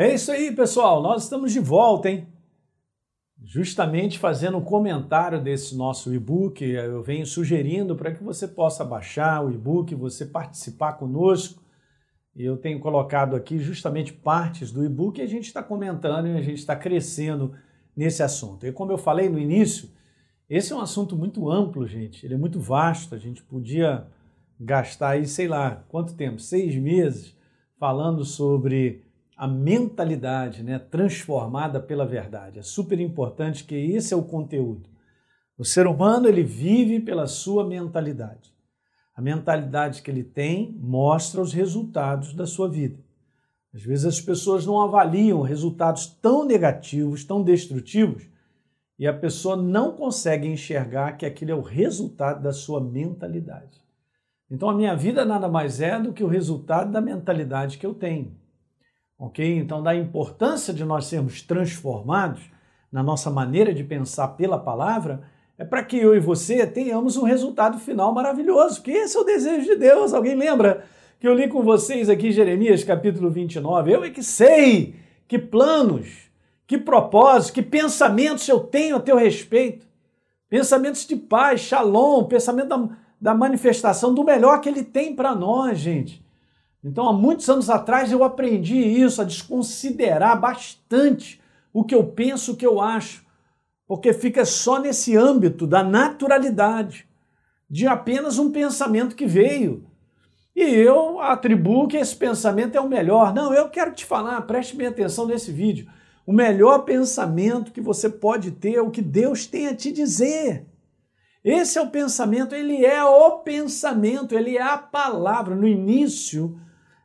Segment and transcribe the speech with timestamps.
[0.00, 1.02] É isso aí, pessoal.
[1.02, 2.28] Nós estamos de volta, hein?
[3.42, 9.44] Justamente fazendo um comentário desse nosso e-book, eu venho sugerindo para que você possa baixar
[9.44, 11.64] o e-book, você participar conosco.
[12.32, 16.42] Eu tenho colocado aqui justamente partes do e-book e a gente está comentando e a
[16.42, 17.52] gente está crescendo
[17.96, 18.64] nesse assunto.
[18.64, 19.90] E como eu falei no início,
[20.48, 22.24] esse é um assunto muito amplo, gente.
[22.24, 23.16] Ele é muito vasto.
[23.16, 24.06] A gente podia
[24.60, 26.38] gastar aí, sei lá, quanto tempo?
[26.38, 27.36] Seis meses
[27.80, 29.07] falando sobre
[29.38, 32.58] a mentalidade né, transformada pela verdade.
[32.58, 34.90] É super importante que esse é o conteúdo.
[35.56, 38.52] O ser humano ele vive pela sua mentalidade.
[39.14, 42.98] A mentalidade que ele tem mostra os resultados da sua vida.
[43.72, 48.28] Às vezes as pessoas não avaliam resultados tão negativos, tão destrutivos,
[48.98, 53.80] e a pessoa não consegue enxergar que aquilo é o resultado da sua mentalidade.
[54.50, 57.94] Então a minha vida nada mais é do que o resultado da mentalidade que eu
[57.94, 58.36] tenho
[59.18, 59.58] ok?
[59.58, 62.42] Então, da importância de nós sermos transformados
[62.90, 65.22] na nossa maneira de pensar pela palavra,
[65.58, 69.24] é para que eu e você tenhamos um resultado final maravilhoso, que esse é o
[69.24, 70.14] desejo de Deus.
[70.14, 70.84] Alguém lembra
[71.18, 73.92] que eu li com vocês aqui Jeremias capítulo 29?
[73.92, 74.94] Eu é que sei
[75.26, 76.30] que planos,
[76.66, 79.84] que propósitos, que pensamentos eu tenho a teu respeito.
[80.48, 82.88] Pensamentos de paz, shalom, pensamento da,
[83.20, 86.24] da manifestação do melhor que ele tem para nós, gente.
[86.82, 91.40] Então, há muitos anos atrás eu aprendi isso, a desconsiderar bastante
[91.72, 93.26] o que eu penso, o que eu acho,
[93.86, 97.06] porque fica só nesse âmbito da naturalidade,
[97.68, 99.84] de apenas um pensamento que veio.
[100.54, 103.32] E eu atribuo que esse pensamento é o melhor.
[103.32, 105.88] Não, eu quero te falar, preste bem atenção nesse vídeo.
[106.26, 110.66] O melhor pensamento que você pode ter é o que Deus tem a te dizer.
[111.44, 115.54] Esse é o pensamento, ele é o pensamento, ele é a palavra.
[115.54, 116.60] No início,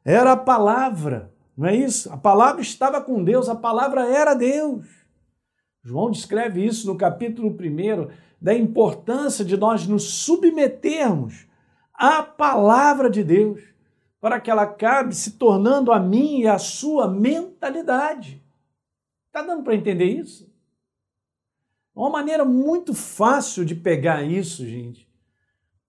[0.06, 2.12] era a palavra, não é isso?
[2.12, 4.86] A palavra estava com Deus, a palavra era Deus.
[5.84, 8.10] João descreve isso no capítulo 1
[8.42, 11.48] da importância de nós nos submetermos
[11.94, 13.62] à palavra de Deus,
[14.20, 18.42] para que ela acabe se tornando a minha e a sua mentalidade.
[19.28, 20.52] Está dando para entender isso?
[21.96, 25.08] Uma maneira muito fácil de pegar isso, gente,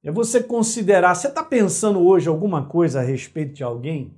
[0.05, 4.15] é você considerar, você está pensando hoje alguma coisa a respeito de alguém?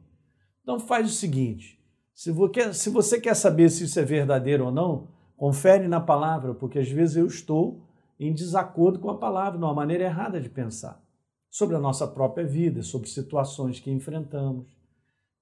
[0.60, 1.80] Então faz o seguinte:
[2.12, 6.90] se você, quer saber se isso é verdadeiro ou não, confere na palavra, porque às
[6.90, 7.80] vezes eu estou
[8.18, 11.00] em desacordo com a palavra, numa maneira errada de pensar
[11.48, 14.66] sobre a nossa própria vida, sobre situações que enfrentamos.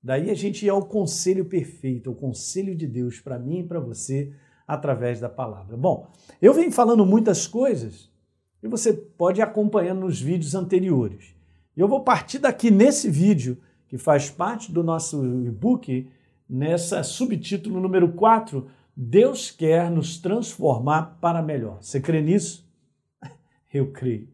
[0.02, 3.80] Daí a gente é o conselho perfeito, o conselho de Deus para mim e para
[3.80, 4.34] você
[4.68, 5.74] através da palavra.
[5.74, 6.10] Bom,
[6.42, 8.12] eu venho falando muitas coisas
[8.64, 11.36] e você pode ir acompanhando nos vídeos anteriores.
[11.76, 16.08] E eu vou partir daqui nesse vídeo, que faz parte do nosso e-book,
[16.48, 18.66] nessa subtítulo número 4,
[18.96, 21.76] Deus quer nos transformar para melhor.
[21.82, 22.66] Você crê nisso?
[23.70, 24.28] Eu creio.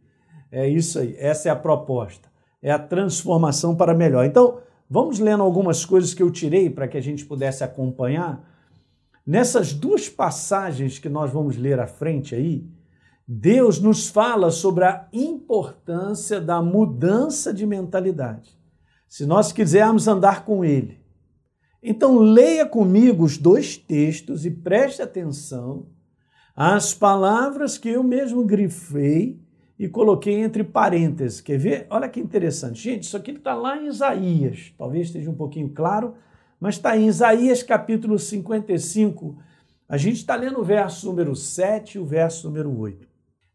[0.53, 2.31] É isso aí, essa é a proposta.
[2.63, 4.25] É a transformação para melhor.
[4.25, 8.45] Então, vamos lendo algumas coisas que eu tirei para que a gente pudesse acompanhar.
[9.25, 12.69] Nessas duas passagens que nós vamos ler à frente aí,
[13.33, 18.59] Deus nos fala sobre a importância da mudança de mentalidade.
[19.09, 20.99] Se nós quisermos andar com Ele.
[21.81, 25.87] Então, leia comigo os dois textos e preste atenção
[26.57, 29.41] às palavras que eu mesmo grifei
[29.79, 31.41] e coloquei entre parênteses.
[31.41, 31.87] Quer ver?
[31.89, 32.83] Olha que interessante.
[32.83, 34.75] Gente, isso aqui está lá em Isaías.
[34.77, 36.17] Talvez esteja um pouquinho claro,
[36.59, 39.39] mas está em Isaías capítulo 55.
[39.89, 43.10] A gente está lendo o verso número 7 e o verso número 8.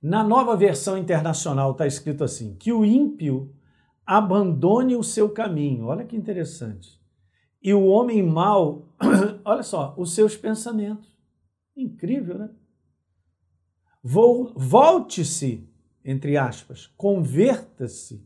[0.06, 3.52] Na nova versão internacional está escrito assim: que o ímpio
[4.06, 5.88] abandone o seu caminho.
[5.88, 7.02] Olha que interessante.
[7.60, 8.94] E o homem mau,
[9.44, 11.10] olha só, os seus pensamentos.
[11.76, 12.52] Incrível, né?
[14.04, 15.68] Volte-se,
[16.04, 18.24] entre aspas, converta-se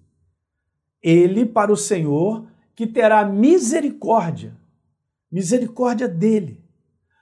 [1.01, 2.45] ele para o Senhor,
[2.75, 4.53] que terá misericórdia,
[5.31, 6.61] misericórdia dele.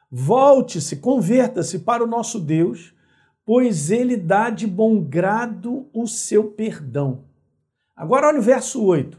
[0.09, 2.96] Volte-se, converta-se para o nosso Deus
[3.47, 7.23] pois ele dá de bom grado o seu perdão.
[7.95, 9.17] Agora olha o verso 8.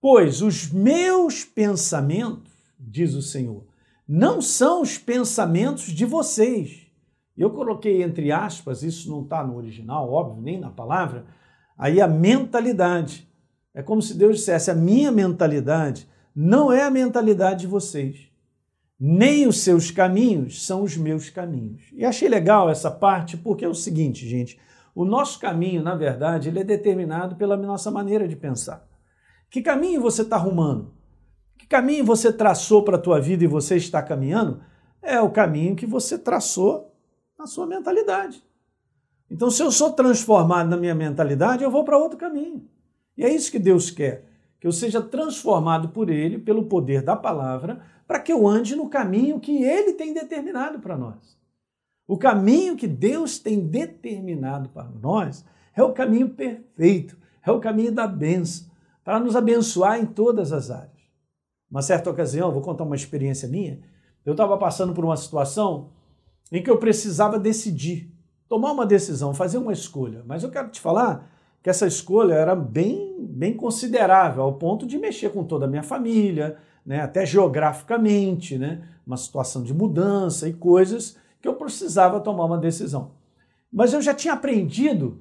[0.00, 3.64] Pois os meus pensamentos, diz o Senhor,
[4.06, 6.86] não são os pensamentos de vocês.
[7.36, 11.26] Eu coloquei entre aspas, isso não está no original, óbvio, nem na palavra,
[11.76, 13.28] aí a mentalidade.
[13.74, 18.28] É como se Deus dissesse: a minha mentalidade não é a mentalidade de vocês
[18.98, 21.82] nem os seus caminhos são os meus caminhos.
[21.92, 24.58] E achei legal essa parte porque é o seguinte, gente,
[24.94, 28.88] o nosso caminho, na verdade, ele é determinado pela nossa maneira de pensar.
[29.50, 30.94] Que caminho você está arrumando?
[31.58, 34.62] Que caminho você traçou para a tua vida e você está caminhando?
[35.02, 36.94] É o caminho que você traçou
[37.38, 38.42] na sua mentalidade.
[39.30, 42.66] Então, se eu sou transformado na minha mentalidade, eu vou para outro caminho.
[43.16, 44.24] E é isso que Deus quer,
[44.60, 48.88] que eu seja transformado por Ele, pelo poder da palavra, para que eu ande no
[48.88, 51.36] caminho que Ele tem determinado para nós.
[52.06, 55.44] O caminho que Deus tem determinado para nós
[55.74, 58.68] é o caminho perfeito, é o caminho da benção,
[59.04, 60.92] para nos abençoar em todas as áreas.
[61.70, 63.80] Uma certa ocasião, vou contar uma experiência minha,
[64.24, 65.90] eu estava passando por uma situação
[66.50, 68.12] em que eu precisava decidir,
[68.48, 70.22] tomar uma decisão, fazer uma escolha.
[70.26, 71.30] Mas eu quero te falar
[71.62, 75.82] que essa escolha era bem, bem considerável, ao ponto de mexer com toda a minha
[75.82, 76.56] família,
[76.86, 82.58] né, até geograficamente, né, uma situação de mudança e coisas que eu precisava tomar uma
[82.58, 83.10] decisão.
[83.72, 85.20] Mas eu já tinha aprendido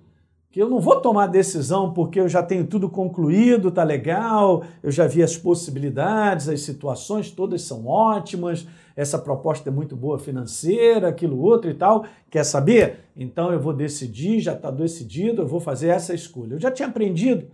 [0.52, 4.90] que eu não vou tomar decisão porque eu já tenho tudo concluído, tá legal, eu
[4.90, 8.66] já vi as possibilidades, as situações todas são ótimas,
[8.96, 12.06] essa proposta é muito boa financeira, aquilo outro e tal.
[12.30, 13.00] Quer saber?
[13.18, 16.54] Então eu vou decidir, já está decidido, eu vou fazer essa escolha.
[16.54, 17.48] Eu já tinha aprendido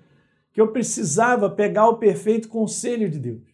[0.53, 3.50] que eu precisava pegar o perfeito conselho de Deus.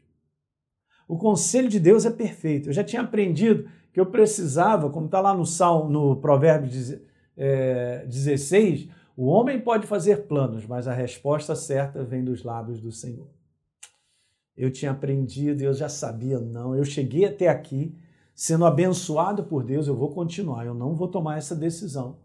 [1.07, 2.69] O conselho de Deus é perfeito.
[2.69, 6.69] Eu já tinha aprendido que eu precisava, como está lá no Salmo, no Provérbio
[8.06, 13.27] 16, o homem pode fazer planos, mas a resposta certa vem dos lábios do Senhor.
[14.56, 16.75] Eu tinha aprendido, eu já sabia, não.
[16.75, 17.95] Eu cheguei até aqui,
[18.36, 22.18] sendo abençoado por Deus, eu vou continuar, eu não vou tomar essa decisão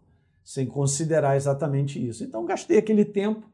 [0.43, 2.23] sem considerar exatamente isso.
[2.23, 3.47] Então gastei aquele tempo,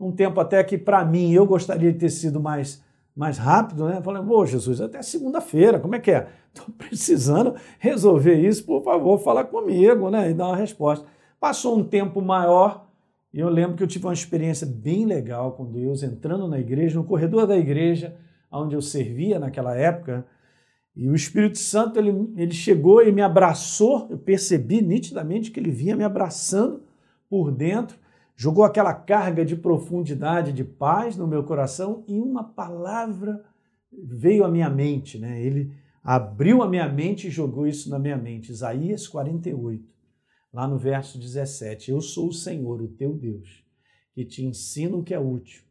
[0.00, 2.82] um tempo até que para mim eu gostaria de ter sido mais
[3.14, 4.00] mais rápido, né?
[4.02, 6.28] Falei, ô Jesus, até segunda-feira, como é que é?
[6.52, 10.30] Estou precisando resolver isso, por favor, fala comigo, né?
[10.30, 11.06] E dar uma resposta.
[11.40, 12.86] Passou um tempo maior
[13.32, 16.98] e eu lembro que eu tive uma experiência bem legal com Deus, entrando na igreja,
[16.98, 18.14] no corredor da igreja,
[18.50, 20.26] onde eu servia naquela época,
[20.94, 24.06] e o Espírito Santo ele, ele chegou e me abraçou.
[24.10, 26.82] Eu percebi nitidamente que ele vinha me abraçando
[27.30, 27.96] por dentro,
[28.42, 33.40] jogou aquela carga de profundidade, de paz no meu coração e uma palavra
[33.92, 35.40] veio à minha mente, né?
[35.40, 35.72] Ele
[36.02, 38.50] abriu a minha mente e jogou isso na minha mente.
[38.50, 39.94] Isaías 48
[40.52, 43.64] lá no verso 17: Eu sou o Senhor, o teu Deus,
[44.12, 45.62] que te ensino o que é útil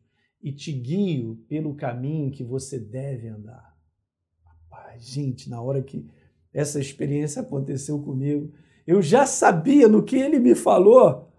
[0.41, 3.75] e te guio pelo caminho que você deve andar.
[4.45, 6.09] Rapaz, gente, na hora que
[6.53, 8.50] essa experiência aconteceu comigo,
[8.88, 11.31] eu já sabia no que ele me falou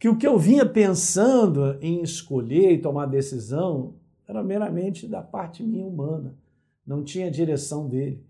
[0.00, 5.62] que o que eu vinha pensando em escolher e tomar decisão era meramente da parte
[5.62, 6.38] minha humana,
[6.86, 8.24] não tinha direção dele.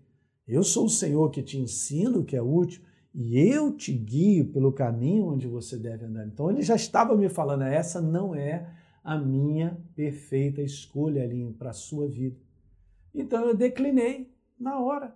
[0.45, 2.81] Eu sou o Senhor que te ensino o que é útil
[3.15, 6.27] e eu te guio pelo caminho onde você deve andar.
[6.27, 8.69] Então ele já estava me falando, essa não é
[9.01, 12.35] a minha perfeita escolha, ali para a sua vida.
[13.15, 14.29] Então eu declinei
[14.59, 15.15] na hora.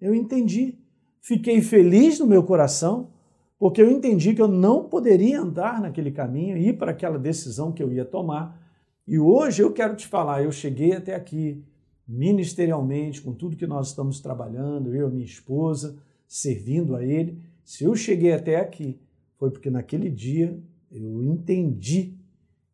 [0.00, 0.76] Eu entendi.
[1.20, 3.12] Fiquei feliz no meu coração,
[3.58, 7.82] porque eu entendi que eu não poderia andar naquele caminho, ir para aquela decisão que
[7.82, 8.62] eu ia tomar.
[9.06, 11.64] E hoje eu quero te falar, eu cheguei até aqui
[12.06, 17.38] ministerialmente, com tudo que nós estamos trabalhando, eu e minha esposa, servindo a Ele.
[17.64, 18.98] Se eu cheguei até aqui,
[19.36, 20.58] foi porque naquele dia
[20.90, 22.14] eu entendi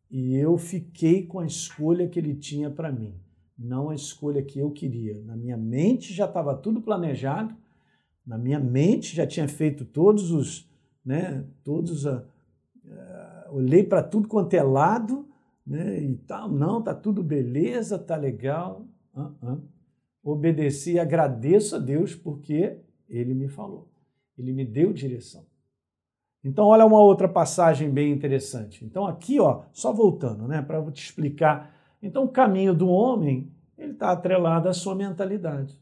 [0.09, 3.15] e eu fiquei com a escolha que Ele tinha para mim,
[3.57, 5.21] não a escolha que eu queria.
[5.23, 7.55] Na minha mente já estava tudo planejado,
[8.25, 10.69] na minha mente já tinha feito todos os,
[11.05, 15.27] né, todos a, uh, olhei para tudo quanto é lado,
[15.65, 18.85] né, e tal, não, tá tudo beleza, tá legal.
[19.15, 19.61] Uh -uh.
[20.23, 23.87] Obedeci e agradeço a Deus porque ele me falou.
[24.37, 25.45] Ele me deu direção.
[26.43, 28.85] Então, olha uma outra passagem bem interessante.
[28.85, 31.75] Então, aqui, ó, só voltando, né, para te explicar.
[32.01, 35.79] Então, o caminho do homem, ele está atrelado à sua mentalidade.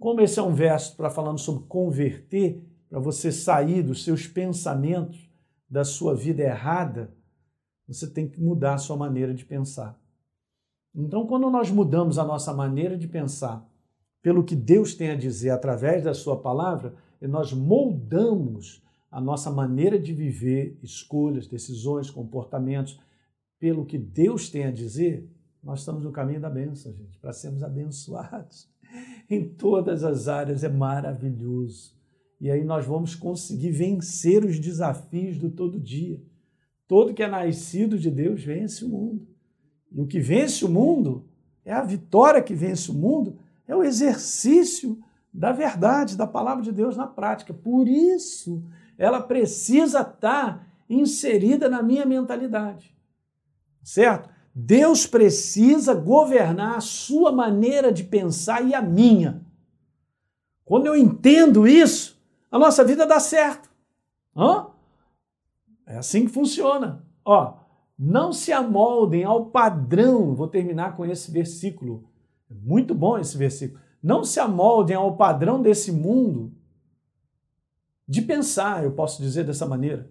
[0.00, 2.60] Como esse é um verso para falando sobre converter,
[2.94, 5.28] para você sair dos seus pensamentos,
[5.68, 7.12] da sua vida errada,
[7.88, 10.00] você tem que mudar a sua maneira de pensar.
[10.94, 13.68] Então, quando nós mudamos a nossa maneira de pensar
[14.22, 19.98] pelo que Deus tem a dizer através da Sua palavra, nós moldamos a nossa maneira
[19.98, 23.00] de viver, escolhas, decisões, comportamentos,
[23.58, 25.28] pelo que Deus tem a dizer,
[25.60, 28.68] nós estamos no caminho da bênção, gente, para sermos abençoados.
[29.28, 32.03] Em todas as áreas é maravilhoso.
[32.40, 36.20] E aí nós vamos conseguir vencer os desafios do todo dia.
[36.86, 39.26] Todo que é nascido de Deus vence o mundo.
[39.90, 41.24] E o que vence o mundo
[41.64, 44.98] é a vitória que vence o mundo, é o exercício
[45.32, 47.54] da verdade, da palavra de Deus na prática.
[47.54, 48.62] Por isso,
[48.98, 52.94] ela precisa estar inserida na minha mentalidade.
[53.82, 54.28] Certo?
[54.54, 59.42] Deus precisa governar a sua maneira de pensar e a minha.
[60.64, 62.13] Quando eu entendo isso,
[62.54, 63.68] a nossa vida dá certo.
[64.36, 64.68] Hã?
[65.84, 67.04] É assim que funciona.
[67.24, 67.56] Ó,
[67.98, 70.36] não se amoldem ao padrão.
[70.36, 72.08] Vou terminar com esse versículo.
[72.48, 73.80] É muito bom esse versículo.
[74.00, 76.52] Não se amoldem ao padrão desse mundo
[78.06, 80.08] de pensar, eu posso dizer dessa maneira.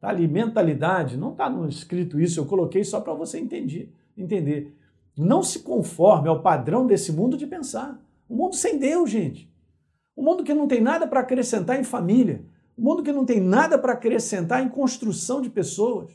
[0.00, 4.74] Tá ali, mentalidade, não está escrito isso, eu coloquei só para você entender, entender.
[5.14, 8.02] Não se conforme ao padrão desse mundo de pensar.
[8.30, 9.51] O mundo sem Deus, gente.
[10.14, 12.44] O mundo que não tem nada para acrescentar em família.
[12.76, 16.10] O mundo que não tem nada para acrescentar em construção de pessoas.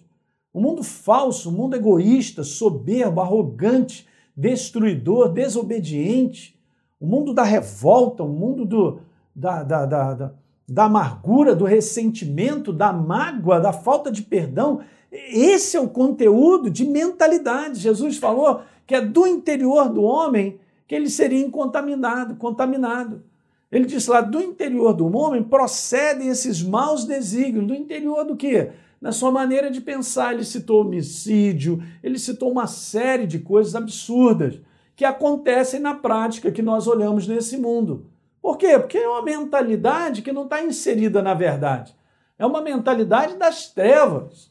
[0.53, 6.59] O mundo falso, o mundo egoísta, soberbo, arrogante, destruidor, desobediente.
[6.99, 8.99] O mundo da revolta, o mundo do,
[9.35, 10.33] da, da, da, da
[10.67, 14.81] da amargura, do ressentimento, da mágoa, da falta de perdão.
[15.11, 17.79] Esse é o conteúdo de mentalidade.
[17.79, 23.23] Jesus falou que é do interior do homem que ele seria incontaminado, contaminado.
[23.71, 27.67] Ele disse lá, do interior do homem procedem esses maus desígnios.
[27.67, 28.71] Do interior do quê?
[29.01, 30.33] Na sua maneira de pensar.
[30.33, 34.59] Ele citou homicídio, ele citou uma série de coisas absurdas
[34.95, 38.05] que acontecem na prática que nós olhamos nesse mundo.
[38.41, 38.79] Por quê?
[38.79, 41.95] Porque é uma mentalidade que não está inserida na verdade.
[42.39, 44.49] É uma mentalidade das trevas.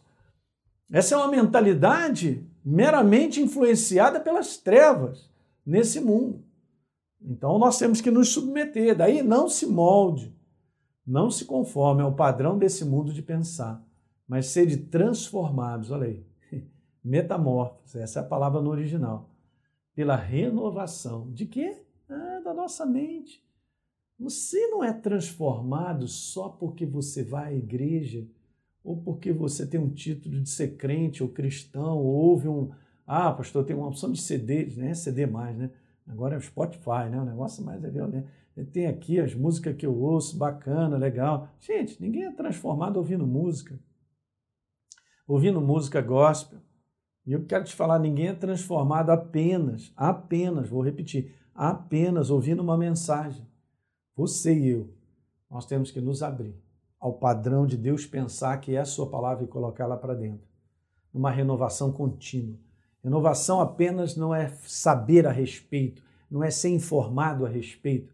[0.93, 5.31] Essa é uma mentalidade meramente influenciada pelas trevas
[5.65, 6.46] nesse mundo.
[7.27, 8.97] Então nós temos que nos submeter.
[8.97, 10.33] Daí não se molde,
[11.05, 13.85] não se conforme ao padrão desse mundo de pensar,
[14.29, 15.91] mas sede transformados.
[15.91, 16.25] Olha aí,
[17.03, 19.29] metamorfose, essa é a palavra no original.
[19.95, 21.33] Pela renovação.
[21.33, 21.83] De quê?
[22.09, 23.45] Ah, da nossa mente.
[24.19, 28.27] Você não é transformado só porque você vai à igreja
[28.87, 32.71] ou porque você tem um título de ser crente ou cristão, ou houve um.
[33.05, 34.95] Ah, pastor, tem uma opção de CD, né?
[34.95, 35.71] CD mais, né?
[36.07, 37.21] Agora é o Spotify, né?
[37.21, 38.29] O negócio mais é violento.
[38.73, 41.49] Tem aqui as músicas que eu ouço, bacana, legal.
[41.61, 43.79] Gente, ninguém é transformado ouvindo música.
[45.27, 46.61] Ouvindo música gospel.
[47.27, 52.79] E eu quero te falar, ninguém é transformado apenas, apenas, vou repetir, apenas ouvindo uma
[52.79, 53.45] mensagem.
[54.15, 54.95] Você e eu,
[55.51, 56.55] nós temos que nos abrir
[56.99, 60.47] ao padrão de Deus pensar que é a sua palavra e colocá-la para dentro.
[61.13, 62.59] Uma renovação contínua.
[63.07, 68.13] Renovação apenas não é saber a respeito, não é ser informado a respeito,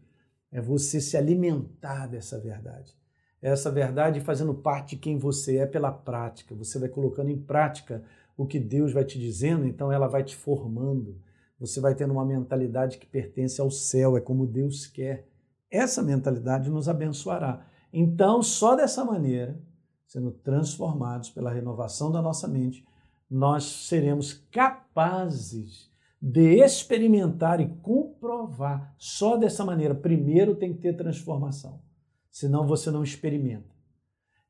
[0.51, 2.93] é você se alimentar dessa verdade.
[3.41, 6.53] Essa verdade fazendo parte de quem você é pela prática.
[6.53, 8.03] Você vai colocando em prática
[8.37, 11.19] o que Deus vai te dizendo, então ela vai te formando.
[11.59, 15.27] Você vai tendo uma mentalidade que pertence ao céu, é como Deus quer.
[15.71, 17.65] Essa mentalidade nos abençoará.
[17.91, 19.59] Então, só dessa maneira,
[20.05, 22.85] sendo transformados pela renovação da nossa mente,
[23.33, 28.93] nós seremos capazes de experimentar e comprovar.
[28.95, 29.95] Só dessa maneira.
[29.95, 31.81] Primeiro tem que ter transformação,
[32.29, 33.73] senão você não experimenta.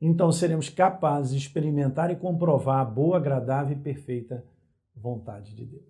[0.02, 4.44] Então seremos capazes de experimentar e comprovar a boa, agradável e perfeita
[4.94, 5.88] vontade de Deus.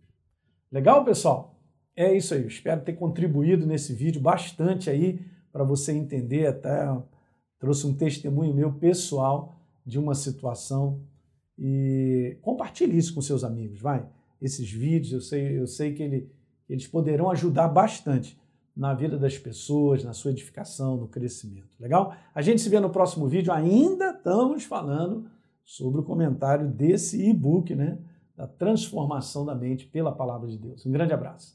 [0.72, 1.60] Legal, pessoal?
[1.96, 5.20] É isso aí, eu espero ter contribuído nesse vídeo bastante aí
[5.52, 6.96] para você entender, até
[7.60, 11.02] trouxe um testemunho meu pessoal de uma situação
[11.58, 14.06] e compartilhe isso com seus amigos, vai.
[14.42, 16.30] Esses vídeos, eu sei, eu sei que ele,
[16.70, 18.38] eles poderão ajudar bastante
[18.76, 21.70] na vida das pessoas, na sua edificação, no crescimento.
[21.80, 22.16] Legal?
[22.34, 23.54] A gente se vê no próximo vídeo.
[23.54, 25.30] Ainda estamos falando
[25.64, 28.00] sobre o comentário desse e-book, né?
[28.36, 30.86] Da transformação da mente pela palavra de Deus.
[30.86, 31.54] Um grande abraço.